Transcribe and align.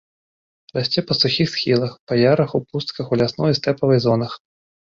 Расце 0.77 1.03
па 1.09 1.17
сухіх 1.19 1.47
схілах, 1.55 1.93
па 2.13 2.19
ярах 2.21 2.49
ў 2.61 2.73
пустках 2.73 3.05
ў 3.13 3.25
лясной 3.25 3.49
і 3.57 3.59
стэпавай 3.59 3.99
зонах. 4.09 4.31